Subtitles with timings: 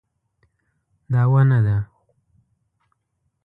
[1.11, 1.77] دا ونه ده